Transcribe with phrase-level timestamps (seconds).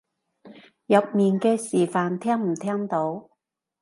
[0.87, 3.29] 入面嘅示範聽唔聽到？